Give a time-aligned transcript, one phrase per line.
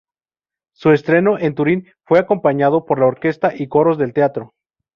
[0.73, 4.55] Su estreno en Turín fue acompañado por la orquesta y coros del teatro.